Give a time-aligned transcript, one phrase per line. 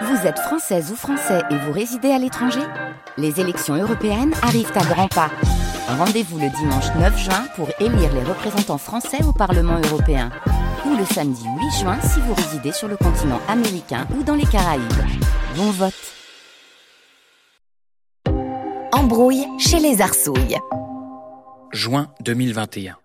[0.00, 2.62] Vous êtes française ou français et vous résidez à l'étranger
[3.18, 5.30] Les élections européennes arrivent à grands pas.
[5.86, 10.30] Rendez-vous le dimanche 9 juin pour élire les représentants français au Parlement européen.
[10.86, 14.46] Ou le samedi 8 juin si vous résidez sur le continent américain ou dans les
[14.46, 14.82] Caraïbes.
[15.56, 15.92] Bon vote
[18.92, 20.56] Embrouille chez les Arsouilles.
[21.72, 22.96] Juin 2021.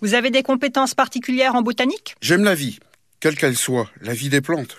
[0.00, 2.14] Vous avez des compétences particulières en botanique?
[2.20, 2.78] J'aime la vie,
[3.18, 4.78] quelle qu'elle soit, la vie des plantes.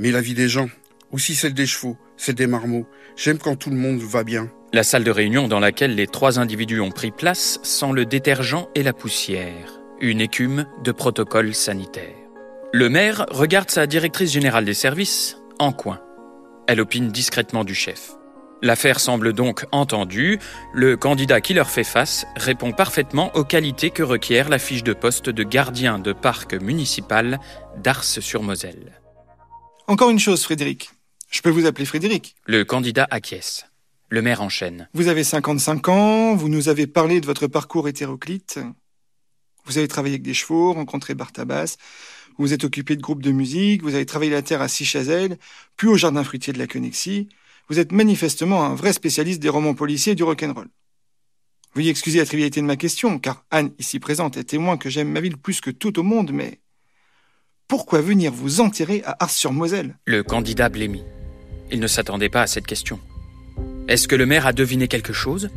[0.00, 0.70] Mais la vie des gens,
[1.12, 2.86] aussi celle des chevaux, celle des marmots.
[3.16, 4.50] J'aime quand tout le monde va bien.
[4.72, 8.66] La salle de réunion dans laquelle les trois individus ont pris place sent le détergent
[8.74, 12.16] et la poussière, une écume de protocole sanitaire.
[12.72, 16.00] Le maire regarde sa directrice générale des services en coin.
[16.66, 18.12] Elle opine discrètement du chef.
[18.62, 20.38] L'affaire semble donc entendue.
[20.72, 24.94] Le candidat qui leur fait face répond parfaitement aux qualités que requiert la fiche de
[24.94, 27.38] poste de gardien de parc municipal
[27.76, 28.99] d'Ars-sur-Moselle.
[29.86, 30.90] Encore une chose, Frédéric.
[31.30, 32.34] Je peux vous appeler Frédéric.
[32.46, 33.66] Le candidat acquiesce.
[34.08, 34.88] Le maire enchaîne.
[34.94, 38.58] Vous avez 55 ans, vous nous avez parlé de votre parcours hétéroclite.
[39.64, 41.76] Vous avez travaillé avec des chevaux, rencontré Bartabas,
[42.36, 45.38] vous vous êtes occupé de groupes de musique, vous avez travaillé la terre à Sichazel,
[45.76, 47.28] puis au jardin fruitier de la Connexie.
[47.68, 50.68] Vous êtes manifestement un vrai spécialiste des romans policiers et du rock'n'roll.
[51.74, 55.10] Veuillez excuser la trivialité de ma question, car Anne, ici présente, est témoin que j'aime
[55.10, 56.58] ma ville plus que tout au monde, mais
[57.70, 61.04] pourquoi venir vous enterrer à Ars-sur-Moselle Le candidat blêmit.
[61.70, 62.98] Il ne s'attendait pas à cette question.
[63.86, 65.50] Est-ce que le maire a deviné quelque chose?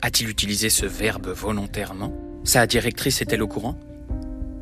[0.00, 2.14] A-t-il utilisé ce verbe volontairement?
[2.44, 3.78] Sa directrice est-elle au courant?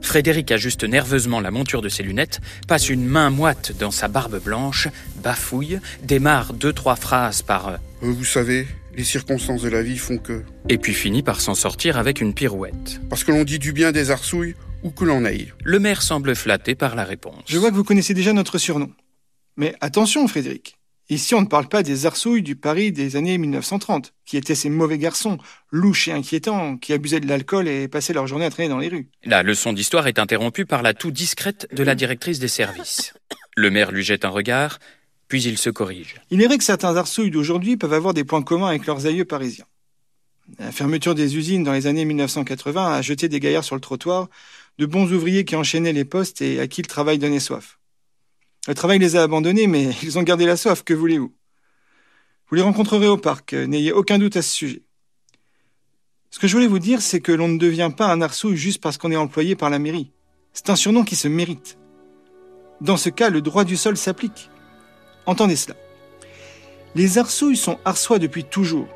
[0.01, 4.43] Frédéric ajuste nerveusement la monture de ses lunettes, passe une main moite dans sa barbe
[4.43, 4.89] blanche,
[5.23, 10.19] bafouille, démarre deux trois phrases par euh, Vous savez, les circonstances de la vie font
[10.19, 10.43] que.
[10.69, 13.01] Et puis finit par s'en sortir avec une pirouette.
[13.09, 15.53] Parce que l'on dit du bien des arsouilles ou que l'on aille.
[15.65, 17.43] Le maire semble flatté par la réponse.
[17.47, 18.91] Je vois que vous connaissez déjà notre surnom.
[19.57, 20.79] Mais attention, Frédéric.
[21.11, 24.69] Ici, on ne parle pas des arsouilles du Paris des années 1930, qui étaient ces
[24.69, 25.39] mauvais garçons,
[25.71, 28.89] louches et inquiétants, qui abusaient de l'alcool et passaient leur journée à traîner dans les
[28.89, 29.09] rues.
[29.25, 33.15] La leçon d'histoire est interrompue par la toux discrète de la directrice des services.
[33.57, 34.81] Le maire lui jette un regard,
[35.29, 36.17] puis il se corrige.
[36.31, 39.25] Il est vrai que certains arsouilles d'aujourd'hui peuvent avoir des points communs avec leurs aïeux
[39.25, 39.67] parisiens.
[40.59, 44.29] La fermeture des usines dans les années 1980 a jeté des gaillards sur le trottoir,
[44.79, 47.79] de bons ouvriers qui enchaînaient les postes et à qui le travail donnait soif.
[48.67, 51.35] Le travail les a abandonnés, mais ils ont gardé la soif, que voulez-vous?
[52.49, 54.83] Vous les rencontrerez au parc, euh, n'ayez aucun doute à ce sujet.
[56.31, 58.83] Ce que je voulais vous dire, c'est que l'on ne devient pas un arsouille juste
[58.83, 60.13] parce qu'on est employé par la mairie.
[60.53, 61.79] C'est un surnom qui se mérite.
[62.81, 64.51] Dans ce cas, le droit du sol s'applique.
[65.27, 65.75] Entendez cela.
[66.95, 68.89] Les arsouilles sont arsois depuis toujours.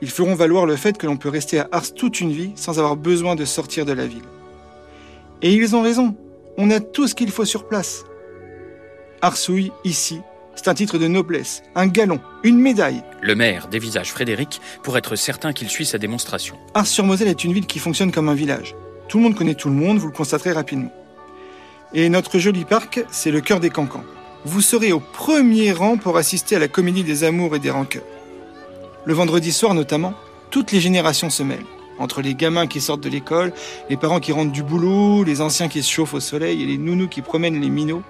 [0.00, 2.78] Ils feront valoir le fait que l'on peut rester à Ars toute une vie sans
[2.78, 4.24] avoir besoin de sortir de la ville.
[5.44, 6.16] Et ils ont raison.
[6.56, 8.04] On a tout ce qu'il faut sur place.
[9.20, 10.20] Arsouille, ici,
[10.56, 13.02] c'est un titre de noblesse, un galon, une médaille.
[13.20, 16.56] Le maire dévisage Frédéric pour être certain qu'il suit sa démonstration.
[16.72, 18.74] Ars-sur-Moselle est une ville qui fonctionne comme un village.
[19.06, 20.92] Tout le monde connaît tout le monde, vous le constaterez rapidement.
[21.92, 24.04] Et notre joli parc, c'est le cœur des cancans.
[24.46, 28.02] Vous serez au premier rang pour assister à la comédie des amours et des rancœurs.
[29.04, 30.14] Le vendredi soir notamment,
[30.50, 31.66] toutes les générations se mêlent.
[31.98, 33.52] Entre les gamins qui sortent de l'école,
[33.88, 36.78] les parents qui rentrent du boulot, les anciens qui se chauffent au soleil et les
[36.78, 38.02] nounous qui promènent les minots,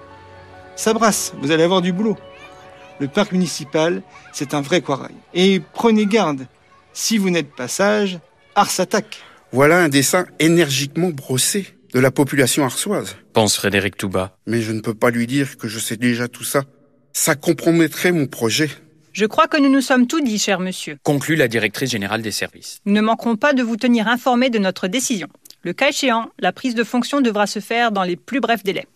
[0.75, 2.17] ça brasse, vous allez avoir du boulot.
[2.99, 4.01] Le parc municipal,
[4.33, 5.15] c'est un vrai quarail.
[5.33, 6.47] Et prenez garde,
[6.93, 8.19] si vous n'êtes pas sage,
[8.55, 9.19] Ars attaque.
[9.51, 13.15] Voilà un dessin énergiquement brossé de la population arsoise.
[13.33, 14.37] Pense Frédéric Touba.
[14.47, 16.63] Mais je ne peux pas lui dire que je sais déjà tout ça.
[17.13, 18.69] Ça compromettrait mon projet.
[19.15, 20.97] Je crois que nous nous sommes tout dit, cher monsieur.
[21.03, 22.81] Conclut la directrice générale des services.
[22.83, 25.29] Nous ne manquerons pas de vous tenir informé de notre décision.
[25.61, 28.87] Le cas échéant, la prise de fonction devra se faire dans les plus brefs délais.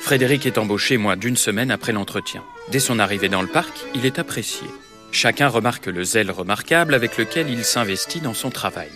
[0.00, 2.44] Frédéric est embauché moins d'une semaine après l'entretien.
[2.70, 4.68] Dès son arrivée dans le parc, il est apprécié.
[5.10, 8.92] Chacun remarque le zèle remarquable avec lequel il s'investit dans son travail.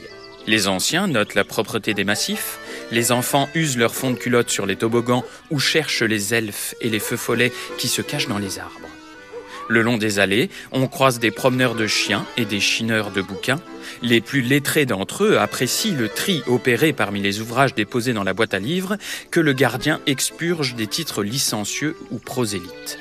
[0.47, 2.61] Les anciens notent la propreté des massifs,
[2.91, 6.89] les enfants usent leur fond de culotte sur les toboggans ou cherchent les elfes et
[6.89, 8.89] les feux follets qui se cachent dans les arbres.
[9.69, 13.61] Le long des allées, on croise des promeneurs de chiens et des chineurs de bouquins.
[14.01, 18.35] Les plus lettrés d'entre eux apprécient le tri opéré parmi les ouvrages déposés dans la
[18.35, 18.97] boîte à livres
[19.33, 23.01] que le gardien expurge des titres licencieux ou prosélytes.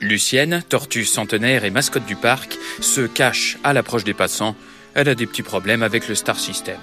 [0.00, 4.56] Lucienne, tortue centenaire et mascotte du parc, se cache à l'approche des passants.
[4.94, 6.78] Elle a des petits problèmes avec le star system.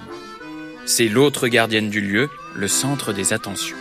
[0.88, 3.76] C'est l'autre gardienne du lieu, le centre des attentions.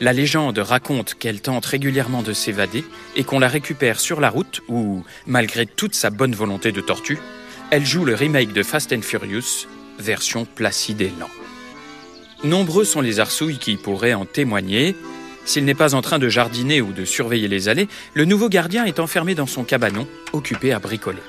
[0.00, 2.86] La légende raconte qu'elle tente régulièrement de s'évader
[3.16, 7.18] et qu'on la récupère sur la route où, malgré toute sa bonne volonté de tortue,
[7.70, 9.68] elle joue le remake de Fast and Furious,
[9.98, 11.28] version placide et lent.
[12.44, 14.96] Nombreux sont les arsouilles qui pourraient en témoigner.
[15.44, 18.86] S'il n'est pas en train de jardiner ou de surveiller les allées, le nouveau gardien
[18.86, 21.20] est enfermé dans son cabanon, occupé à bricoler.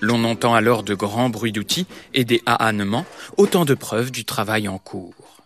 [0.00, 3.06] L'on entend alors de grands bruits d'outils et des ahannements,
[3.36, 5.42] autant de preuves du travail en cours.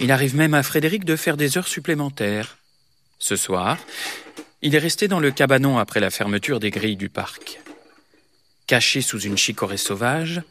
[0.00, 2.58] Il arrive même à Frédéric de faire des heures supplémentaires.
[3.18, 3.78] Ce soir,
[4.62, 7.60] il est resté dans le cabanon après la fermeture des grilles du parc.
[8.66, 10.42] Caché sous une chicorée sauvage,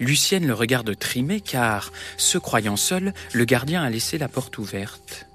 [0.00, 5.26] Lucienne le regarde trimer car, se croyant seul, le gardien a laissé la porte ouverte.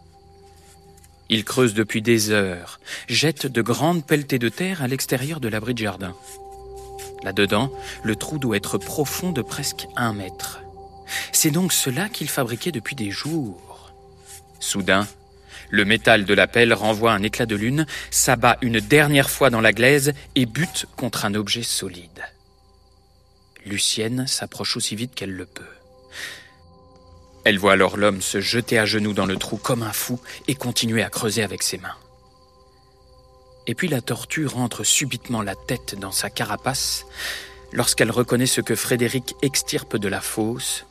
[1.30, 5.74] Il creuse depuis des heures, jette de grandes pelletées de terre à l'extérieur de l'abri
[5.74, 6.16] de jardin.
[7.24, 7.72] Là-dedans,
[8.04, 10.62] le trou doit être profond de presque un mètre.
[11.31, 13.94] C'est donc cela qu'il fabriquait depuis des jours.
[14.60, 15.08] Soudain,
[15.70, 19.62] le métal de la pelle renvoie un éclat de lune, s'abat une dernière fois dans
[19.62, 22.24] la glaise et bute contre un objet solide.
[23.66, 25.64] Lucienne s'approche aussi vite qu'elle le peut.
[27.46, 30.56] Elle voit alors l'homme se jeter à genoux dans le trou comme un fou et
[30.56, 31.96] continuer à creuser avec ses mains.
[33.65, 37.06] Et puis la tortue rentre subitement la tête dans sa carapace
[37.71, 40.86] lorsqu'elle reconnaît ce que Frédéric extirpe de la fosse.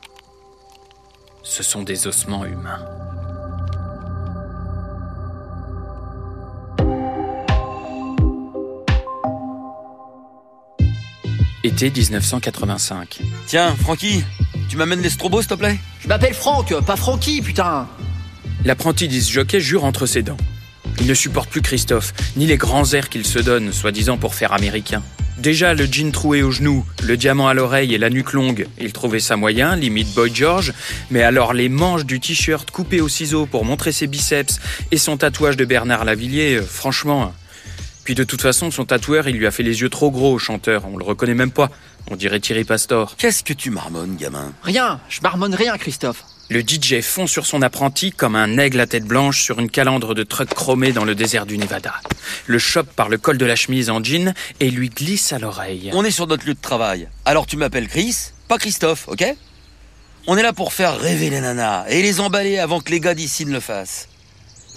[1.43, 2.83] Ce sont des ossements humains.
[11.63, 13.19] Été 1985.
[13.47, 14.23] Tiens, Francky,
[14.67, 15.79] tu m'amènes les strobos, s'il te plaît?
[15.99, 17.87] Je m'appelle Franck, pas Francky, putain
[18.65, 20.37] L'apprenti disjockey jure entre ses dents.
[20.99, 24.53] Il ne supporte plus Christophe, ni les grands airs qu'il se donne, soi-disant pour faire
[24.53, 25.03] américain.
[25.37, 28.93] Déjà, le jean troué au genou, le diamant à l'oreille et la nuque longue, il
[28.93, 30.73] trouvait ça moyen, limite Boy George,
[31.09, 34.59] mais alors les manches du t-shirt coupées au ciseau pour montrer ses biceps
[34.91, 37.33] et son tatouage de Bernard Lavillier, euh, franchement,
[38.03, 40.39] puis de toute façon, son tatoueur, il lui a fait les yeux trop gros au
[40.39, 40.83] chanteur.
[40.85, 41.69] On le reconnaît même pas.
[42.11, 43.15] On dirait Thierry Pastor.
[43.17, 44.51] Qu'est-ce que tu marmonnes, gamin?
[44.61, 46.25] Rien, je marmonne rien, Christophe.
[46.53, 50.13] Le DJ fond sur son apprenti comme un aigle à tête blanche sur une calandre
[50.13, 51.95] de truck chromé dans le désert du Nevada.
[52.45, 55.89] Le chope par le col de la chemise en jean et lui glisse à l'oreille.
[55.93, 57.09] On est sur notre lieu de travail.
[57.25, 59.25] Alors tu m'appelles Chris, pas Christophe, ok?
[60.27, 63.15] On est là pour faire rêver les nanas et les emballer avant que les gars
[63.15, 64.07] d'ici ne le fassent.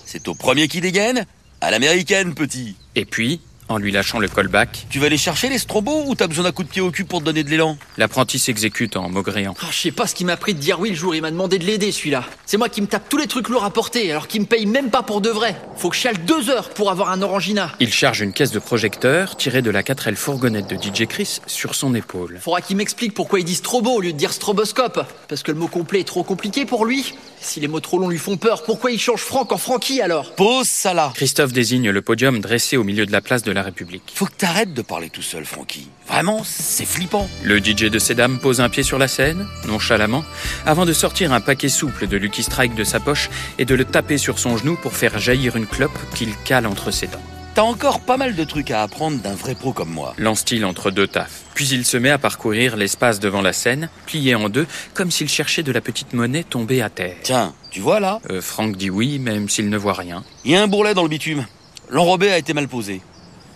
[0.06, 1.26] C'est au premier qui dégaine
[1.60, 2.76] À l'américaine, petit.
[2.94, 4.86] Et puis, en lui lâchant le callback.
[4.90, 7.04] Tu vas aller chercher les strobos ou t'as besoin d'un coup de pied au cul
[7.04, 7.76] pour te donner de l'élan?
[7.96, 9.54] L'apprenti s'exécute en maugréant.
[9.62, 11.22] Oh, je sais pas ce qui m'a pris de dire oui le jour où il
[11.22, 12.24] m'a demandé de l'aider celui-là.
[12.46, 14.66] C'est moi qui me tape tous les trucs lourds à porter alors qu'il me paye
[14.66, 15.56] même pas pour de vrai.
[15.76, 17.72] Faut que je chiale deux heures pour avoir un orangina.
[17.80, 21.74] Il charge une caisse de projecteur tirée de la 4L fourgonnette de DJ Chris sur
[21.74, 22.38] son épaule.
[22.40, 25.04] Faudra qu'il m'explique pourquoi il dit strobo au lieu de dire stroboscope.
[25.28, 27.14] Parce que le mot complet est trop compliqué pour lui.
[27.40, 30.34] Si les mots trop longs lui font peur, pourquoi il change Franck en Francky alors?
[30.34, 33.62] Pose ça là Christophe désigne le podium dressé au milieu de la place de la
[33.62, 34.12] République.
[34.14, 35.88] Faut que t'arrêtes de parler tout seul, Francky.
[36.06, 37.28] Vraiment, c'est flippant.
[37.42, 40.24] Le DJ de ces dames pose un pied sur la scène, nonchalamment,
[40.64, 43.84] avant de sortir un paquet souple de Lucky Strike de sa poche et de le
[43.84, 47.22] taper sur son genou pour faire jaillir une clope qu'il cale entre ses dents.
[47.56, 50.14] T'as encore pas mal de trucs à apprendre d'un vrai pro comme moi.
[50.18, 51.40] Lance-t-il entre deux taffes.
[51.54, 55.30] Puis il se met à parcourir l'espace devant la scène, plié en deux, comme s'il
[55.30, 57.16] cherchait de la petite monnaie tombée à terre.
[57.22, 58.20] Tiens, tu vois là?
[58.28, 60.22] Euh, Franck dit oui, même s'il ne voit rien.
[60.44, 61.46] Il y a un bourrelet dans le bitume.
[61.88, 63.00] L'enrobé a été mal posé.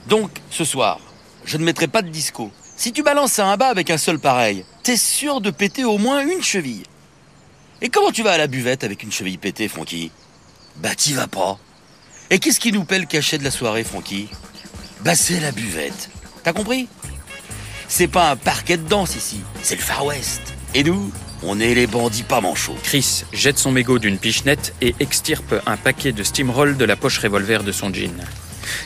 [0.06, 0.98] Donc, ce soir,
[1.44, 2.50] je ne mettrai pas de disco.
[2.76, 6.20] Si tu balances un bas avec un seul pareil, t'es sûr de péter au moins
[6.20, 6.84] une cheville.
[7.82, 10.10] Et comment tu vas à la buvette avec une cheville pétée, Francky?
[10.76, 11.58] Bah t'y vas pas.
[12.30, 14.28] Et qu'est-ce qui nous paie le cachet de la soirée, Francky?
[15.00, 16.10] Bah c'est la buvette.
[16.42, 16.88] T'as compris?
[17.88, 20.40] C'est pas un parquet de danse ici, c'est le Far West.
[20.74, 21.10] Et nous,
[21.42, 22.76] on est les bandits pas manchots.
[22.82, 27.18] Chris jette son mégot d'une pichenette et extirpe un paquet de steamroll de la poche
[27.18, 28.24] revolver de son jean.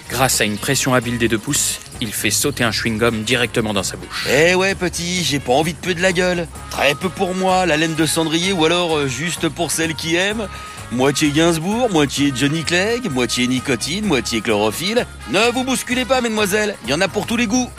[0.08, 3.82] Grâce à une pression habile des deux pouces, il fait sauter un chewing-gum directement dans
[3.82, 4.26] sa bouche.
[4.30, 6.46] Eh ouais petit, j'ai pas envie de peu de la gueule.
[6.70, 10.16] Très peu pour moi, la laine de cendrier ou alors euh, juste pour celle qui
[10.16, 10.48] aime.
[10.92, 15.06] Moitié Gainsbourg, moitié Johnny Clegg, moitié nicotine, moitié chlorophylle.
[15.30, 17.70] Ne vous bousculez pas mesdemoiselles, il y en a pour tous les goûts.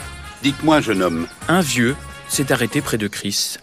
[0.42, 1.96] Dites-moi, jeune homme, Un vieux
[2.28, 3.56] s'est arrêté près de Chris.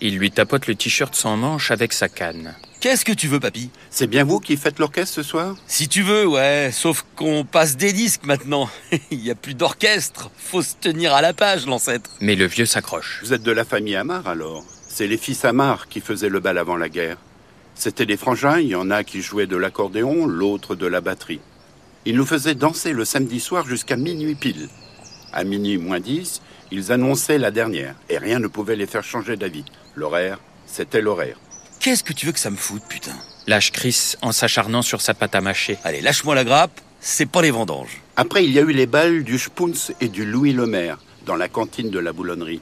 [0.00, 2.54] Il lui tapote le t-shirt sans manche avec sa canne.
[2.80, 3.70] Qu'est-ce que tu veux papy?
[3.90, 5.56] C'est bien vous qui faites l'orchestre ce soir?
[5.66, 8.70] Si tu veux, ouais, sauf qu'on passe des disques maintenant.
[9.10, 12.08] Il y a plus d'orchestre, faut se tenir à la page l'ancêtre.
[12.20, 13.18] Mais le vieux s'accroche.
[13.24, 16.56] Vous êtes de la famille Amar alors C'est les fils Amar qui faisaient le bal
[16.56, 17.16] avant la guerre.
[17.74, 21.40] C'était des frangins, il y en a qui jouaient de l'accordéon, l'autre de la batterie.
[22.04, 24.68] Ils nous faisaient danser le samedi soir jusqu'à minuit pile.
[25.32, 29.36] À minuit moins 10, ils annonçaient la dernière, et rien ne pouvait les faire changer
[29.36, 29.64] d'avis.
[29.96, 31.38] L'horaire, c'était l'horaire.
[31.80, 33.16] Qu'est-ce que tu veux que ça me foute, putain
[33.46, 35.78] Lâche Chris en s'acharnant sur sa pâte à mâcher.
[35.84, 38.02] Allez, lâche-moi la grappe, c'est pas les vendanges.
[38.16, 41.48] Après, il y a eu les balles du Spunz et du Louis Lemaire dans la
[41.48, 42.60] cantine de la boulonnerie.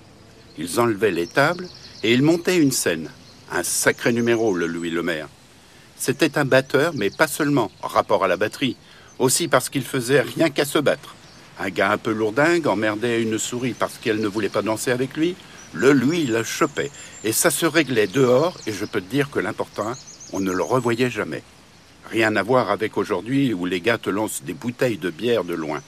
[0.59, 1.67] Ils enlevaient les tables
[2.03, 3.11] et ils montaient une scène.
[3.51, 5.29] Un sacré numéro, le Louis Lemaire.
[5.97, 8.77] C'était un batteur, mais pas seulement, en rapport à la batterie.
[9.19, 11.15] Aussi parce qu'il faisait rien qu'à se battre.
[11.59, 15.17] Un gars un peu lourdingue emmerdait une souris parce qu'elle ne voulait pas danser avec
[15.17, 15.37] lui.
[15.77, 16.91] Le lui la chopait.
[17.23, 19.93] Et ça se réglait dehors, et je peux te dire que l'important,
[20.33, 21.43] on ne le revoyait jamais.
[22.11, 25.53] Rien à voir avec aujourd'hui où les gars te lancent des bouteilles de bière de
[25.53, 25.83] loin.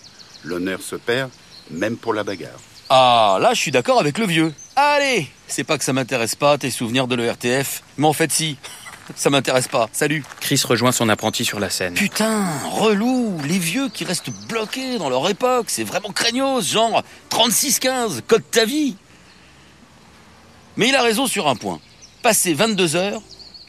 [0.45, 1.30] L'honneur se perd,
[1.71, 2.61] même pour la bagarre.
[2.90, 4.52] Ah, là, je suis d'accord avec le vieux.
[4.76, 8.59] Allez C'est pas que ça m'intéresse pas, tes souvenirs de l'ERTF, mais en fait, si.
[9.16, 9.88] Ça m'intéresse pas.
[9.90, 10.23] Salut.
[10.38, 11.95] Chris rejoint son apprenti sur la scène.
[11.95, 18.21] Putain, relou, les vieux qui restent bloqués dans leur époque, c'est vraiment craignos, genre 36-15,
[18.26, 18.97] code ta vie.
[20.78, 21.80] Mais il a raison sur un point.
[22.23, 23.20] Passé 22 heures,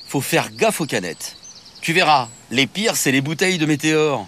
[0.08, 1.36] faut faire gaffe aux canettes.
[1.82, 4.28] Tu verras, les pires, c'est les bouteilles de météore.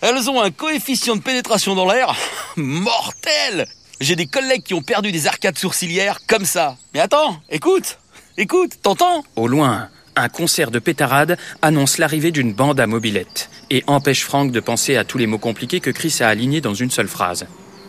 [0.00, 2.16] Elles ont un coefficient de pénétration dans l'air
[2.56, 3.66] mortel.
[4.00, 6.78] J'ai des collègues qui ont perdu des arcades sourcilières comme ça.
[6.94, 7.98] Mais attends, écoute,
[8.38, 9.22] écoute, t'entends?
[9.36, 14.50] Au loin, un concert de pétarade annonce l'arrivée d'une bande à mobilette et empêche Frank
[14.50, 17.46] de penser à tous les mots compliqués que Chris a alignés dans une seule phrase.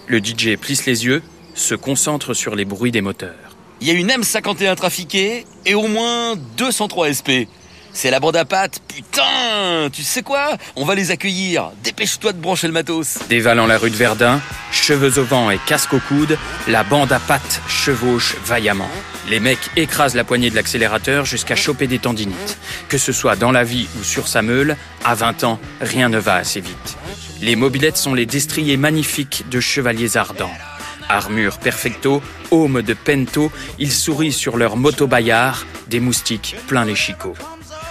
[0.07, 1.23] Le DJ plisse les yeux,
[1.55, 3.46] se concentre sur les bruits des moteurs.
[3.79, 7.29] Il y a une M51 trafiquée et au moins 203 SP.
[7.93, 10.57] C'est la bande à pattes, putain Tu sais quoi?
[10.75, 11.71] On va les accueillir.
[11.83, 13.17] Dépêche-toi de brancher le matos.
[13.29, 14.39] Dévalant la rue de Verdun,
[14.71, 18.89] cheveux au vent et casque au coude, la bande à pattes chevauche vaillamment.
[19.29, 22.57] Les mecs écrasent la poignée de l'accélérateur jusqu'à choper des tendinites.
[22.87, 26.19] Que ce soit dans la vie ou sur sa meule, à 20 ans, rien ne
[26.19, 26.97] va assez vite.
[27.41, 30.53] Les mobilettes sont les destriers magnifiques de chevaliers ardents.
[31.09, 32.21] Armure perfecto,
[32.51, 37.35] aume de pento, ils sourient sur leur moto-baillard, des moustiques plein les chicots.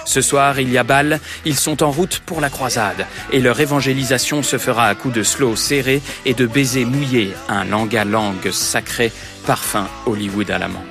[0.04, 3.58] Ce soir, il y a balle, ils sont en route pour la croisade, et leur
[3.58, 8.04] évangélisation se fera à coups de slow serré et de baisers mouillés, un langue à
[8.04, 9.10] langue sacré,
[9.46, 10.84] parfum Hollywood à la menthe.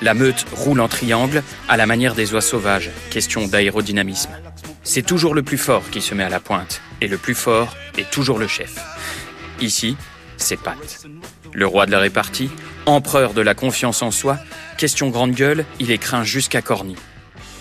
[0.00, 4.30] La meute roule en triangle, à la manière des oies sauvages, question d'aérodynamisme.
[4.82, 7.74] C'est toujours le plus fort qui se met à la pointe, et le plus fort
[7.98, 8.74] est toujours le chef.
[9.60, 9.96] Ici,
[10.38, 11.06] c'est Pat.
[11.56, 12.50] Le roi de la répartie,
[12.84, 14.36] empereur de la confiance en soi,
[14.76, 16.96] question grande gueule, il est craint jusqu'à Corny.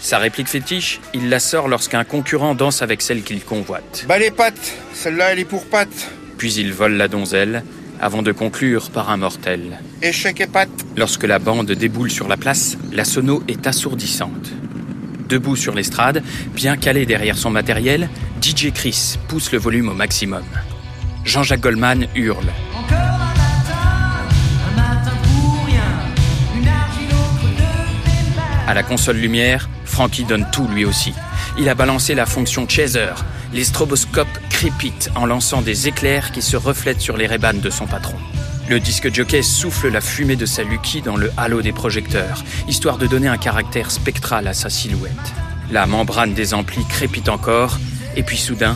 [0.01, 4.03] Sa réplique fétiche, il la sort lorsqu'un concurrent danse avec celle qu'il convoite.
[4.05, 6.11] Bah les pattes, celle-là elle est pour pattes.
[6.37, 7.63] Puis il vole la donzelle,
[8.01, 9.79] avant de conclure par un mortel.
[10.01, 10.85] Échec et pattes.
[10.97, 14.51] Lorsque la bande déboule sur la place, la sono est assourdissante.
[15.29, 16.21] Debout sur l'estrade,
[16.53, 18.09] bien calé derrière son matériel,
[18.41, 20.43] DJ Chris pousse le volume au maximum.
[21.23, 22.51] Jean-Jacques Goldman hurle.
[28.67, 31.13] À la console lumière, Frankie donne tout lui aussi.
[31.59, 33.13] Il a balancé la fonction chaser.
[33.53, 37.85] Les stroboscopes crépitent en lançant des éclairs qui se reflètent sur les rébanes de son
[37.85, 38.17] patron.
[38.67, 42.97] Le disque jockey souffle la fumée de sa Lucky dans le halo des projecteurs, histoire
[42.97, 45.13] de donner un caractère spectral à sa silhouette.
[45.71, 47.77] La membrane des amplis crépite encore,
[48.15, 48.75] et puis soudain,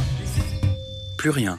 [1.18, 1.58] plus rien.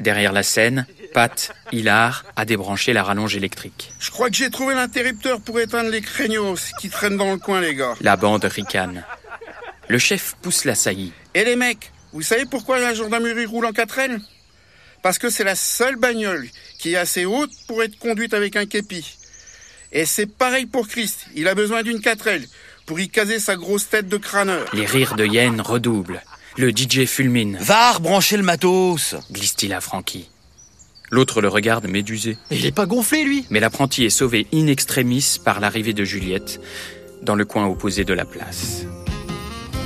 [0.00, 0.86] Derrière la scène,
[1.16, 3.90] Pat, hilar, a débranché la rallonge électrique.
[3.98, 7.62] Je crois que j'ai trouvé l'interrupteur pour éteindre les craignos qui traînent dans le coin,
[7.62, 7.94] les gars.
[8.02, 9.02] La bande ricane.
[9.88, 11.14] Le chef pousse la saillie.
[11.32, 14.20] Et les mecs, vous savez pourquoi la gendarmerie roule en 4L
[15.00, 16.46] Parce que c'est la seule bagnole
[16.78, 19.16] qui est assez haute pour être conduite avec un képi.
[19.92, 22.46] Et c'est pareil pour Christ, il a besoin d'une 4L
[22.84, 24.68] pour y caser sa grosse tête de crâneur.
[24.74, 26.20] Les rires de Yen redoublent.
[26.58, 27.56] Le DJ fulmine.
[27.58, 30.28] Va rebrancher le matos glisse-t-il à Frankie.
[31.10, 32.36] L'autre le regarde médusé.
[32.50, 36.60] Il est pas gonflé, lui Mais l'apprenti est sauvé in extremis par l'arrivée de Juliette,
[37.22, 38.84] dans le coin opposé de la place.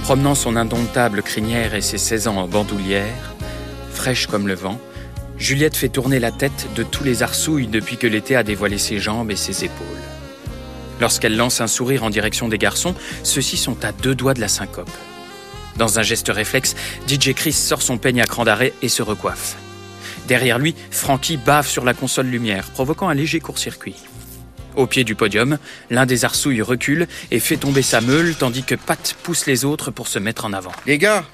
[0.03, 3.35] Promenant son indomptable crinière et ses 16 ans en bandoulière,
[3.93, 4.81] fraîche comme le vent,
[5.37, 8.99] Juliette fait tourner la tête de tous les arsouilles depuis que l'été a dévoilé ses
[8.99, 9.87] jambes et ses épaules.
[11.01, 14.49] Lorsqu'elle lance un sourire en direction des garçons, ceux-ci sont à deux doigts de la
[14.49, 14.91] syncope.
[15.77, 16.77] Dans un geste réflexe,
[17.09, 19.57] DJ Chris sort son peigne à cran d'arrêt et se recoiffe.
[20.31, 23.97] Derrière lui, Frankie bave sur la console lumière, provoquant un léger court-circuit.
[24.77, 25.59] Au pied du podium,
[25.91, 29.91] l'un des arsouilles recule et fait tomber sa meule tandis que Pat pousse les autres
[29.91, 30.71] pour se mettre en avant.
[30.87, 31.25] Les gars,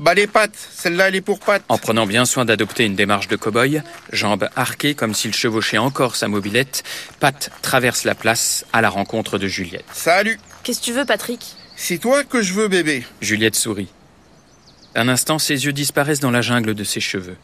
[0.00, 1.62] bah les pattes, celle-là elle est pour pattes.
[1.68, 6.16] En prenant bien soin d'adopter une démarche de cow-boy, jambes arquées comme s'il chevauchait encore
[6.16, 6.82] sa mobilette,
[7.20, 9.84] Pat traverse la place à la rencontre de Juliette.
[9.92, 11.54] Salut Qu'est-ce que tu veux, Patrick?
[11.76, 13.04] C'est toi que je veux, bébé.
[13.20, 13.90] Juliette sourit.
[14.96, 17.36] Un instant, ses yeux disparaissent dans la jungle de ses cheveux.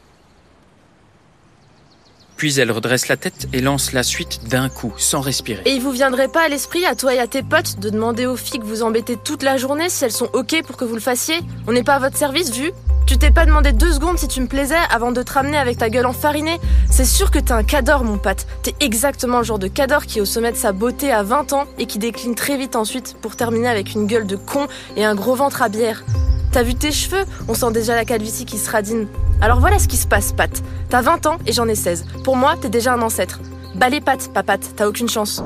[2.37, 5.63] Puis elle redresse la tête et lance la suite d'un coup, sans respirer.
[5.65, 8.27] Et il vous viendrait pas à l'esprit, à toi et à tes potes, de demander
[8.27, 10.95] aux filles que vous embêtez toute la journée si elles sont OK pour que vous
[10.95, 11.37] le fassiez?
[11.67, 12.73] On n'est pas à votre service, vu?
[13.07, 15.79] Tu t'es pas demandé deux secondes si tu me plaisais avant de te ramener avec
[15.79, 16.59] ta gueule enfarinée
[16.91, 18.47] C'est sûr que t'es un cador, mon pote.
[18.63, 21.53] T'es exactement le genre de cador qui est au sommet de sa beauté à 20
[21.53, 24.67] ans et qui décline très vite ensuite pour terminer avec une gueule de con
[24.97, 26.05] et un gros ventre à bière.
[26.53, 27.25] T'as vu tes cheveux?
[27.49, 29.07] On sent déjà la calvitie qui se radine.
[29.41, 30.51] Alors voilà ce qui se passe, Pat.
[30.89, 32.07] T'as 20 ans et j'en ai 16.
[32.25, 33.41] Pour moi, t'es déjà un ancêtre.
[33.75, 35.43] Bas les pattes, papate, t'as aucune chance.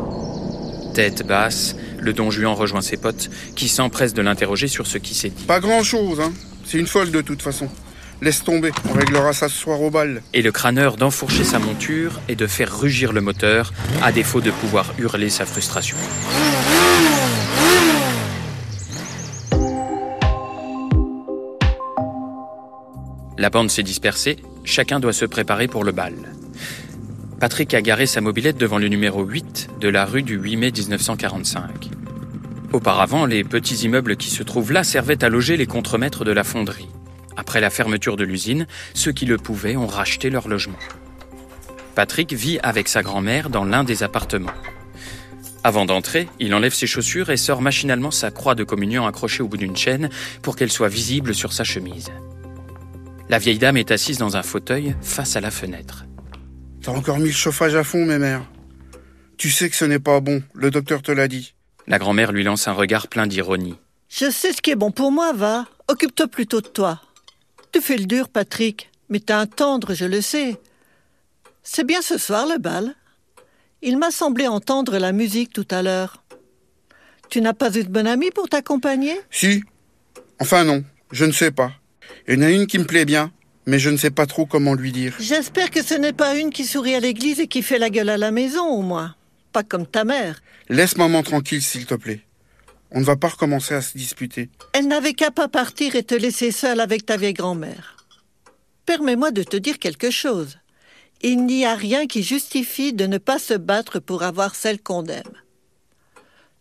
[0.95, 5.15] Tête basse, le don Juan rejoint ses potes, qui s'empressent de l'interroger sur ce qui
[5.15, 5.45] s'est dit.
[5.45, 6.33] Pas grand-chose, hein.
[6.65, 7.69] C'est une folle de toute façon.
[8.23, 10.23] Laisse tomber, on réglera ça ce soir au bal.
[10.35, 14.51] Et le crâneur d'enfourcher sa monture et de faire rugir le moteur, à défaut de
[14.51, 15.97] pouvoir hurler sa frustration.
[23.41, 26.13] La bande s'est dispersée, chacun doit se préparer pour le bal.
[27.41, 30.71] Patrick a garé sa mobilette devant le numéro 8 de la rue du 8 mai
[30.71, 31.89] 1945.
[32.75, 36.45] Auparavant, les petits immeubles qui se trouvent là servaient à loger les contremaîtres de la
[36.45, 36.91] fonderie.
[37.35, 40.79] Après la fermeture de l'usine, ceux qui le pouvaient ont racheté leur logement.
[41.95, 44.53] Patrick vit avec sa grand-mère dans l'un des appartements.
[45.65, 49.49] Avant d'entrer, il enlève ses chaussures et sort machinalement sa croix de communion accrochée au
[49.49, 50.11] bout d'une chaîne
[50.43, 52.11] pour qu'elle soit visible sur sa chemise.
[53.31, 56.05] La vieille dame est assise dans un fauteuil face à la fenêtre.
[56.83, 58.45] T'as encore mis le chauffage à fond, mes mères.
[59.37, 61.55] Tu sais que ce n'est pas bon, le docteur te l'a dit.
[61.87, 63.77] La grand-mère lui lance un regard plein d'ironie.
[64.09, 65.67] Je sais ce qui est bon pour moi, va.
[65.87, 67.01] Occupe-toi plutôt de toi.
[67.71, 70.59] Tu fais le dur, Patrick, mais t'es un tendre, je le sais.
[71.63, 72.97] C'est bien ce soir le bal.
[73.81, 76.25] Il m'a semblé entendre la musique tout à l'heure.
[77.29, 79.15] Tu n'as pas eu de bonne amie pour t'accompagner?
[79.31, 79.63] Si.
[80.41, 80.83] Enfin non,
[81.13, 81.71] je ne sais pas.
[82.29, 83.33] Il y en a une qui me plaît bien,
[83.67, 85.15] mais je ne sais pas trop comment lui dire.
[85.21, 88.09] J'espère que ce n'est pas une qui sourit à l'église et qui fait la gueule
[88.09, 89.15] à la maison, au moins.
[89.53, 90.41] Pas comme ta mère.
[90.69, 92.21] Laisse maman tranquille, s'il te plaît.
[92.93, 94.49] On ne va pas recommencer à se disputer.
[94.73, 98.07] Elle n'avait qu'à pas partir et te laisser seule avec ta vieille grand-mère.
[98.87, 100.59] Permets-moi de te dire quelque chose.
[101.23, 105.05] Il n'y a rien qui justifie de ne pas se battre pour avoir celle qu'on
[105.07, 105.37] aime.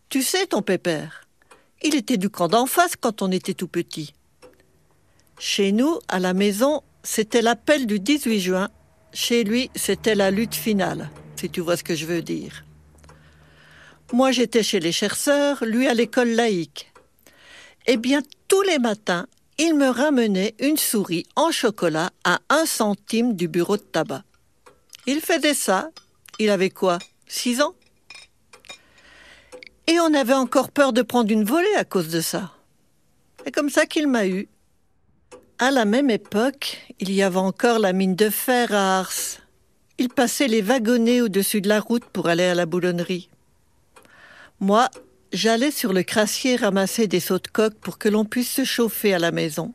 [0.08, 1.22] Tu sais, ton pépère,
[1.82, 4.12] il était du camp d'en face quand on était tout petit.
[5.42, 8.68] Chez nous, à la maison, c'était l'appel du 18 juin.
[9.14, 12.62] Chez lui, c'était la lutte finale, si tu vois ce que je veux dire.
[14.12, 16.92] Moi, j'étais chez les chercheurs, lui à l'école laïque.
[17.86, 19.26] Eh bien, tous les matins,
[19.56, 24.24] il me ramenait une souris en chocolat à un centime du bureau de tabac.
[25.06, 25.90] Il faisait ça.
[26.38, 27.74] Il avait quoi Six ans?
[29.86, 32.52] Et on avait encore peur de prendre une volée à cause de ça.
[33.42, 34.46] C'est comme ça qu'il m'a eu.
[35.62, 39.42] À la même époque, il y avait encore la mine de fer à Ars.
[39.98, 43.28] Il passait les wagonnets au-dessus de la route pour aller à la boulonnerie.
[44.58, 44.88] Moi,
[45.34, 49.12] j'allais sur le crassier ramasser des sauts de coque pour que l'on puisse se chauffer
[49.12, 49.74] à la maison.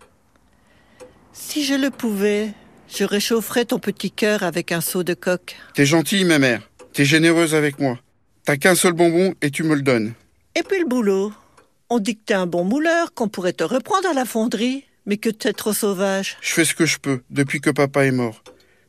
[1.34, 2.52] Si je le pouvais,
[2.88, 5.56] je réchaufferais ton petit cœur avec un seau de coque.
[5.76, 6.68] T'es gentille, ma mère.
[6.94, 8.00] T'es généreuse avec moi.
[8.44, 10.14] T'as qu'un seul bonbon et tu me le donnes.
[10.56, 11.32] Et puis le boulot.
[11.92, 15.18] On dit que t'es un bon mouleur, qu'on pourrait te reprendre à la fonderie, mais
[15.18, 16.38] que t'es trop sauvage.
[16.42, 18.44] Je fais ce que je peux depuis que papa est mort.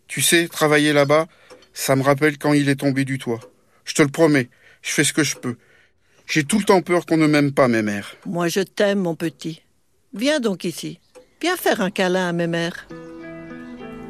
[0.08, 1.26] Tu sais, travailler là-bas,
[1.72, 3.40] ça me rappelle quand il est tombé du toit.
[3.84, 4.48] Je te le promets,
[4.82, 5.56] je fais ce que je peux.
[6.26, 8.16] J'ai tout le temps peur qu'on ne m'aime pas, mes mères.
[8.26, 9.62] Moi, je t'aime, mon petit.
[10.12, 10.98] Viens donc ici.
[11.40, 12.88] Viens faire un câlin à mes mères.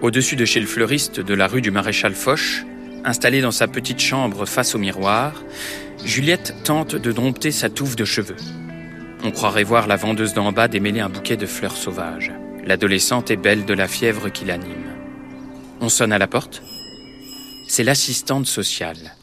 [0.00, 2.64] Au-dessus de chez le fleuriste de la rue du Maréchal Foch,
[3.04, 5.42] installée dans sa petite chambre face au miroir,
[6.04, 8.36] Juliette tente de dompter sa touffe de cheveux.
[9.24, 12.32] On croirait voir la vendeuse d'en bas démêler un bouquet de fleurs sauvages.
[12.64, 14.92] L'adolescente est belle de la fièvre qui l'anime.
[15.80, 16.62] On sonne à la porte.
[17.68, 19.14] C'est l'assistante sociale.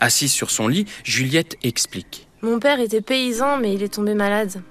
[0.00, 2.28] Assise sur son lit, Juliette explique.
[2.42, 4.62] Mon père était paysan, mais il est tombé malade.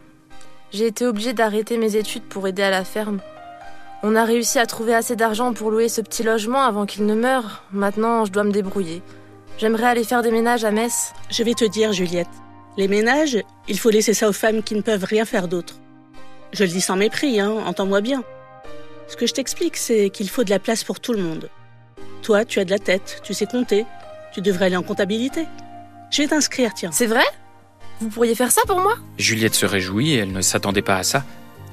[0.71, 3.19] J'ai été obligée d'arrêter mes études pour aider à la ferme.
[4.03, 7.15] On a réussi à trouver assez d'argent pour louer ce petit logement avant qu'il ne
[7.15, 7.63] meure.
[7.71, 9.01] Maintenant, je dois me débrouiller.
[9.57, 11.13] J'aimerais aller faire des ménages à Metz.
[11.31, 12.27] Je vais te dire, Juliette.
[12.77, 13.37] Les ménages,
[13.67, 15.79] il faut laisser ça aux femmes qui ne peuvent rien faire d'autre.
[16.53, 18.23] Je le dis sans mépris, hein, entends-moi bien.
[19.07, 21.49] Ce que je t'explique, c'est qu'il faut de la place pour tout le monde.
[22.21, 23.85] Toi, tu as de la tête, tu sais compter,
[24.31, 25.45] tu devrais aller en comptabilité.
[26.11, 26.91] Je vais t'inscrire, tiens.
[26.91, 27.25] C'est vrai?
[27.99, 28.95] Vous pourriez faire ça pour moi?
[29.17, 31.23] Juliette se réjouit et elle ne s'attendait pas à ça.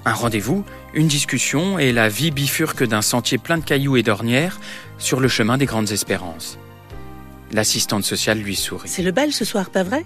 [0.07, 0.65] Un rendez-vous,
[0.95, 4.59] une discussion et la vie bifurque d'un sentier plein de cailloux et d'ornières
[4.99, 6.59] sur le chemin des grandes espérances.
[7.53, 8.89] L'assistante sociale lui sourit.
[8.89, 10.05] C'est le bal ce soir, pas vrai?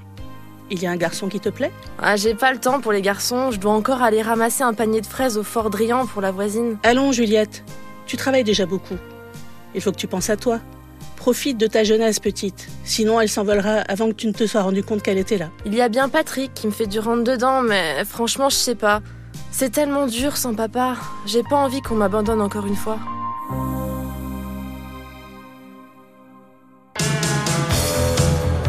[0.71, 1.73] Il y a un garçon qui te plaît?
[1.99, 3.51] Ah, j'ai pas le temps pour les garçons.
[3.51, 6.77] Je dois encore aller ramasser un panier de fraises au Fort Drian pour la voisine.
[6.83, 7.65] Allons, Juliette.
[8.07, 8.97] Tu travailles déjà beaucoup.
[9.75, 10.61] Il faut que tu penses à toi.
[11.17, 12.69] Profite de ta jeunesse, petite.
[12.85, 15.51] Sinon, elle s'envolera avant que tu ne te sois rendu compte qu'elle était là.
[15.65, 18.75] Il y a bien Patrick qui me fait du rentre dedans, mais franchement, je sais
[18.75, 19.01] pas.
[19.51, 20.97] C'est tellement dur sans papa.
[21.27, 22.99] J'ai pas envie qu'on m'abandonne encore une fois.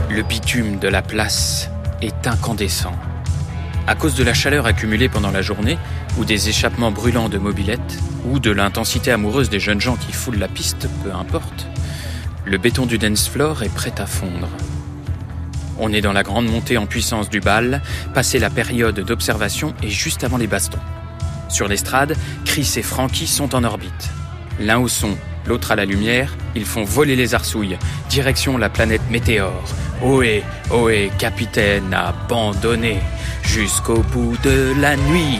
[0.09, 1.69] Le bitume de la place
[2.01, 2.93] est incandescent.
[3.87, 5.77] À cause de la chaleur accumulée pendant la journée,
[6.17, 10.37] ou des échappements brûlants de mobilettes, ou de l'intensité amoureuse des jeunes gens qui foulent
[10.37, 11.67] la piste, peu importe,
[12.45, 14.49] le béton du dance floor est prêt à fondre.
[15.79, 17.81] On est dans la grande montée en puissance du bal,
[18.13, 20.79] passé la période d'observation et juste avant les bastons.
[21.47, 24.09] Sur l'estrade, Chris et Frankie sont en orbite.
[24.59, 25.17] L'un au son,
[25.49, 29.63] l'autre à la lumière, ils font voler les arsouilles, direction la planète Météore.
[30.03, 32.99] Ohé, ohé, capitaine abandonné,
[33.41, 35.39] jusqu'au bout de la nuit.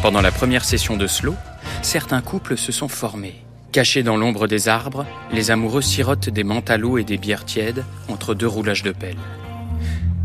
[0.00, 1.34] Pendant la première session de slow,
[1.82, 3.42] certains couples se sont formés.
[3.72, 8.34] Cachés dans l'ombre des arbres, les amoureux sirotent des mentalots et des bières tièdes entre
[8.34, 9.18] deux roulages de pelle.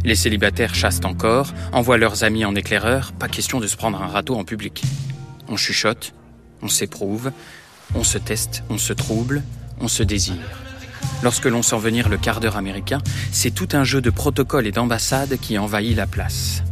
[0.06, 4.08] Les célibataires chassent encore, envoient leurs amis en éclaireur, pas question de se prendre un
[4.08, 4.84] râteau en public.
[5.48, 6.14] On chuchote,
[6.62, 7.32] on s'éprouve,
[7.96, 9.44] on se teste, on se trouble,
[9.80, 10.36] on se désire.
[11.24, 13.00] Lorsque l'on sent venir le quart d'heure américain,
[13.32, 16.64] c'est tout un jeu de protocole et d'ambassade qui envahit la place.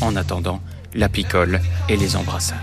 [0.00, 0.60] En attendant,
[0.94, 2.58] la picole et les embrassades.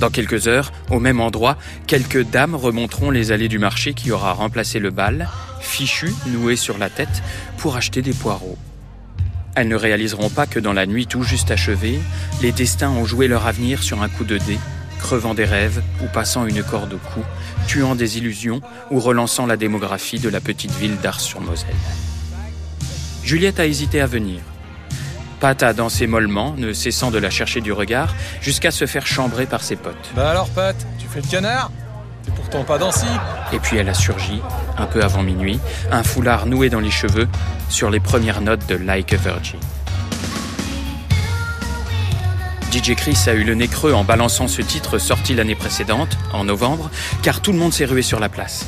[0.00, 1.56] Dans quelques heures, au même endroit,
[1.86, 5.28] quelques dames remonteront les allées du marché qui aura remplacé le bal,
[5.60, 7.22] fichu, noué sur la tête,
[7.56, 8.58] pour acheter des poireaux.
[9.56, 11.98] Elles ne réaliseront pas que dans la nuit tout juste achevée,
[12.42, 14.56] les destins ont joué leur avenir sur un coup de dé,
[14.98, 17.20] crevant des rêves ou passant une corde au cou,
[17.66, 21.74] tuant des illusions ou relançant la démographie de la petite ville d'Ars-sur-Moselle.
[23.22, 24.40] Juliette a hésité à venir.
[25.40, 29.46] Pat a dansé mollement, ne cessant de la chercher du regard, jusqu'à se faire chambrer
[29.46, 30.10] par ses potes.
[30.16, 31.70] Bah alors Pat, tu fais le canard?
[32.24, 33.06] T'es pourtant pas dansé
[33.52, 34.40] Et puis elle a surgi,
[34.76, 35.60] un peu avant minuit,
[35.92, 37.28] un foulard noué dans les cheveux,
[37.68, 39.60] sur les premières notes de Like a Virgin.
[42.70, 46.44] DJ Chris a eu le nez creux en balançant ce titre sorti l'année précédente, en
[46.44, 46.90] novembre,
[47.22, 48.66] car tout le monde s'est rué sur la place.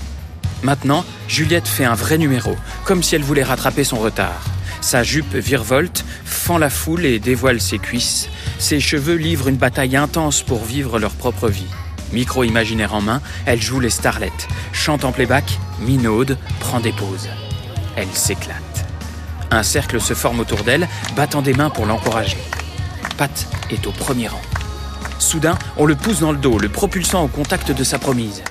[0.62, 4.42] Maintenant, Juliette fait un vrai numéro, comme si elle voulait rattraper son retard.
[4.80, 8.30] Sa jupe virevolte, fend la foule et dévoile ses cuisses.
[8.58, 11.68] Ses cheveux livrent une bataille intense pour vivre leur propre vie.
[12.12, 17.28] Micro imaginaire en main, elle joue les starlettes, chante en playback, minaude, prend des pauses.
[17.96, 18.56] Elle s'éclate.
[19.50, 22.38] Un cercle se forme autour d'elle, battant des mains pour l'encourager.
[23.16, 24.42] Pat est au premier rang.
[25.18, 28.42] Soudain, on le pousse dans le dos, le propulsant au contact de sa promise.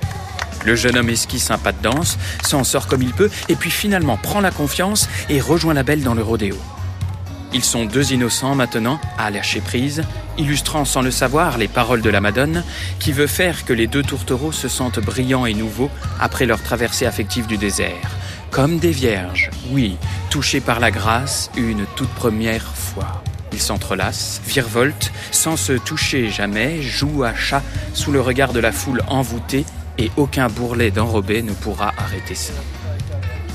[0.66, 3.72] Le jeune homme esquisse un pas de danse, s'en sort comme il peut, et puis
[3.72, 6.56] finalement prend la confiance et rejoint la belle dans le rodéo.
[7.52, 10.04] Ils sont deux innocents maintenant, à lâcher prise,
[10.38, 12.64] illustrant sans le savoir les paroles de la Madone,
[13.00, 17.08] qui veut faire que les deux tourtereaux se sentent brillants et nouveaux après leur traversée
[17.08, 18.18] affective du désert.
[18.52, 19.98] Comme des vierges, oui,
[20.30, 23.24] touchés par la grâce une toute première fois.
[23.52, 28.72] Ils s'entrelacent, virevoltent, sans se toucher jamais, jouent à chat sous le regard de la
[28.72, 29.66] foule envoûtée,
[29.98, 32.54] et aucun bourrelet d'enrobé ne pourra arrêter ça.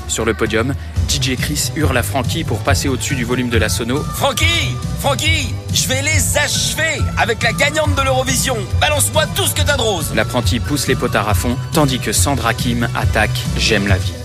[0.07, 0.73] Sur le podium,
[1.09, 4.03] DJ Chris hurle à Frankie pour passer au-dessus du volume de la sono.
[4.03, 9.61] Frankie Frankie Je vais les achever avec la gagnante de l'Eurovision Balance-moi tout ce que
[9.61, 13.87] t'as de rose L'apprenti pousse les potards à fond, tandis que Sandra Kim attaque J'aime
[13.87, 14.24] la vie.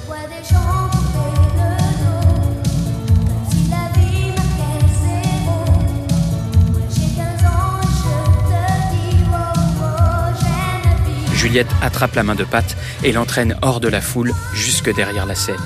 [11.40, 15.34] Juliette attrape la main de Pat et l'entraîne hors de la foule jusque derrière la
[15.34, 15.56] scène.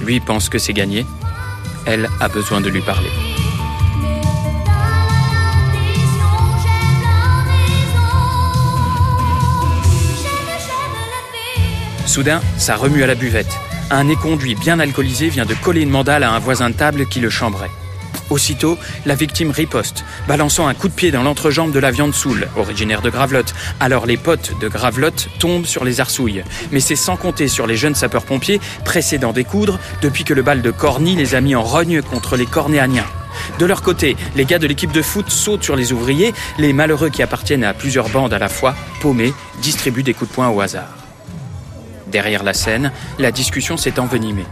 [0.00, 1.04] Lui pense que c'est gagné,
[1.84, 3.10] elle a besoin de lui parler.
[12.06, 13.58] Soudain, ça remue à la buvette.
[13.90, 17.20] Un éconduit bien alcoolisé vient de coller une mandale à un voisin de table qui
[17.20, 17.70] le chambrait.
[18.30, 22.48] Aussitôt, la victime riposte, balançant un coup de pied dans l'entrejambe de la viande soule,
[22.56, 23.54] originaire de Gravelotte.
[23.80, 26.44] Alors les potes de Gravelotte tombent sur les arsouilles.
[26.70, 30.60] Mais c'est sans compter sur les jeunes sapeurs-pompiers, pressés d'en découdre, depuis que le bal
[30.60, 33.06] de Corny les a mis en rogne contre les cornéaniens.
[33.58, 37.08] De leur côté, les gars de l'équipe de foot sautent sur les ouvriers, les malheureux
[37.08, 40.60] qui appartiennent à plusieurs bandes à la fois, paumés, distribuent des coups de poing au
[40.60, 40.96] hasard.
[42.08, 44.46] Derrière la scène, la discussion s'est envenimée.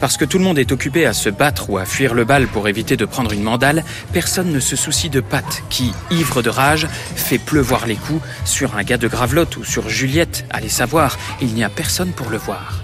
[0.00, 2.46] Parce que tout le monde est occupé à se battre ou à fuir le bal
[2.46, 6.50] pour éviter de prendre une mandale, personne ne se soucie de Pat, qui, ivre de
[6.50, 11.18] rage, fait pleuvoir les coups sur un gars de Gravelotte ou sur Juliette, allez savoir,
[11.40, 12.82] il n'y a personne pour le voir.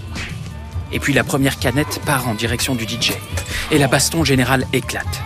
[0.91, 3.13] Et puis la première canette part en direction du DJ,
[3.71, 5.23] et la baston générale éclate.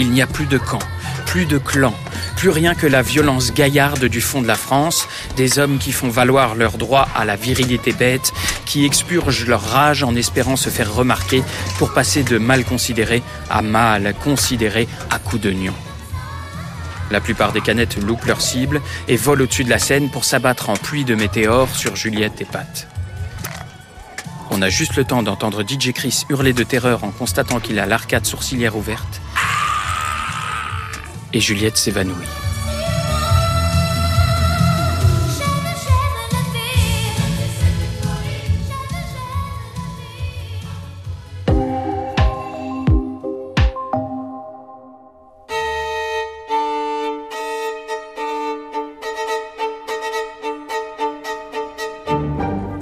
[0.00, 0.78] Il n'y a plus de camp,
[1.26, 1.92] plus de clan,
[2.36, 6.08] plus rien que la violence gaillarde du fond de la France, des hommes qui font
[6.08, 8.32] valoir leur droit à la virilité bête,
[8.64, 11.42] qui expurgent leur rage en espérant se faire remarquer
[11.78, 15.56] pour passer de mal considéré à mal considéré à coups de.
[17.10, 20.70] La plupart des canettes loupent leur cible et volent au-dessus de la scène pour s'abattre
[20.70, 22.86] en pluie de météores sur Juliette et Pat.
[24.52, 27.86] On a juste le temps d'entendre DJ Chris hurler de terreur en constatant qu'il a
[27.86, 29.20] l'arcade sourcilière ouverte.
[31.32, 32.14] Et Juliette s'évanouit.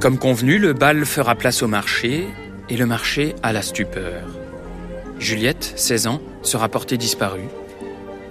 [0.07, 2.29] Comme convenu, le bal fera place au marché
[2.69, 4.23] et le marché à la stupeur.
[5.19, 7.49] Juliette, 16 ans, sera portée disparue.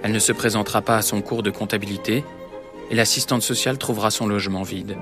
[0.05, 2.23] Elle ne se présentera pas à son cours de comptabilité
[2.91, 4.95] et l'assistante sociale trouvera son logement vide.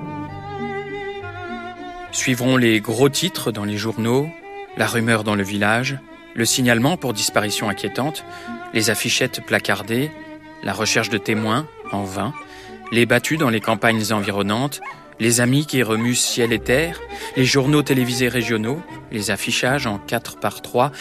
[2.13, 4.29] Suivront les gros titres dans les journaux,
[4.77, 5.97] la rumeur dans le village,
[6.35, 8.23] le signalement pour disparition inquiétante,
[8.73, 10.09] les affichettes placardées,
[10.63, 12.33] la recherche de témoins, en vain,
[12.93, 14.79] les battues dans les campagnes environnantes,
[15.19, 17.01] les amis qui remuent ciel et terre,
[17.35, 20.93] les journaux télévisés régionaux, les affichages en 4 par 3,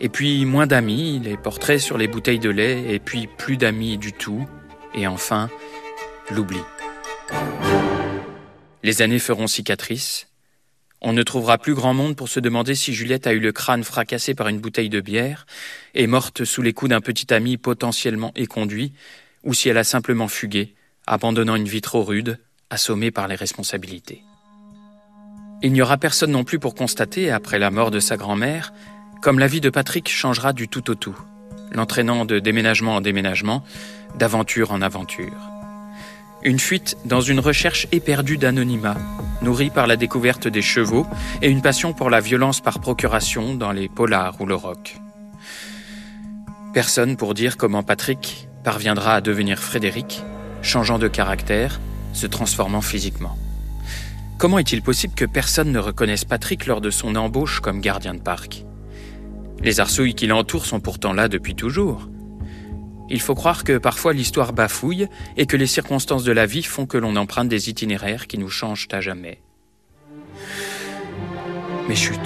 [0.00, 3.98] et puis moins d'amis, les portraits sur les bouteilles de lait, et puis plus d'amis
[3.98, 4.48] du tout,
[4.94, 5.50] et enfin,
[6.30, 6.60] l'oubli.
[8.82, 10.26] Les années feront cicatrice.
[11.02, 13.84] On ne trouvera plus grand monde pour se demander si Juliette a eu le crâne
[13.84, 15.46] fracassé par une bouteille de bière,
[15.94, 18.92] et morte sous les coups d'un petit ami potentiellement éconduit,
[19.44, 20.74] ou si elle a simplement fugué,
[21.06, 22.38] abandonnant une vie trop rude,
[22.70, 24.22] assommé par les responsabilités.
[25.62, 28.72] Il n'y aura personne non plus pour constater, après la mort de sa grand-mère,
[29.20, 31.16] comme la vie de Patrick changera du tout au tout,
[31.72, 33.62] l'entraînant de déménagement en déménagement,
[34.18, 35.36] d'aventure en aventure.
[36.42, 38.96] Une fuite dans une recherche éperdue d'anonymat,
[39.42, 41.06] nourrie par la découverte des chevaux
[41.42, 44.96] et une passion pour la violence par procuration dans les polars ou le rock.
[46.72, 50.22] Personne pour dire comment Patrick parviendra à devenir Frédéric,
[50.62, 51.78] changeant de caractère,
[52.14, 53.36] se transformant physiquement.
[54.38, 58.20] Comment est-il possible que personne ne reconnaisse Patrick lors de son embauche comme gardien de
[58.20, 58.64] parc?
[59.62, 62.08] Les arsouilles qui l'entourent sont pourtant là depuis toujours.
[63.10, 66.86] Il faut croire que parfois l'histoire bafouille et que les circonstances de la vie font
[66.86, 69.40] que l'on emprunte des itinéraires qui nous changent à jamais.
[71.88, 72.20] Mais chut.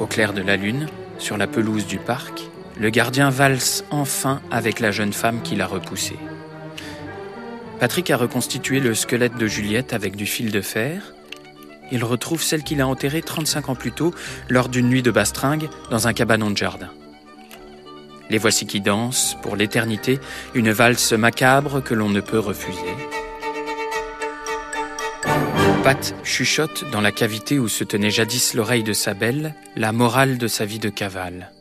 [0.00, 0.88] Au clair de la lune,
[1.18, 2.42] sur la pelouse du parc,
[2.78, 6.16] le gardien valse enfin avec la jeune femme qui l'a repoussé.
[7.78, 11.13] Patrick a reconstitué le squelette de Juliette avec du fil de fer.
[11.92, 14.14] Il retrouve celle qu'il a enterrée 35 ans plus tôt
[14.48, 16.90] lors d'une nuit de bastringue dans un cabanon de jardin.
[18.30, 20.18] Les voici qui dansent, pour l'éternité,
[20.54, 22.80] une valse macabre que l'on ne peut refuser.
[25.82, 30.38] Pat chuchote dans la cavité où se tenait jadis l'oreille de sa belle la morale
[30.38, 31.52] de sa vie de cavale.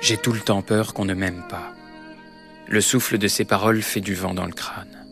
[0.00, 1.72] J'ai tout le temps peur qu'on ne m'aime pas.
[2.66, 5.06] Le souffle de ses paroles fait du vent dans le crâne.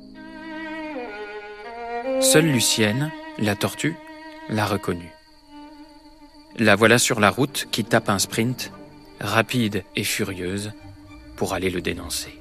[2.20, 3.96] Seule Lucienne, la tortue,
[4.48, 5.12] l'a reconnue.
[6.58, 8.72] La voilà sur la route qui tape un sprint,
[9.20, 10.72] rapide et furieuse,
[11.36, 12.40] pour aller le dénoncer.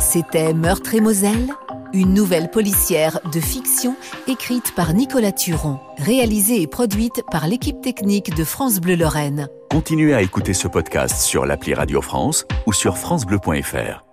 [0.00, 1.52] C'était Meurtre et Moselle,
[1.92, 3.96] une nouvelle policière de fiction
[4.28, 9.48] écrite par Nicolas Turon, réalisée et produite par l'équipe technique de France Bleu Lorraine.
[9.70, 14.05] Continuez à écouter ce podcast sur l'appli Radio France ou sur francebleu.fr.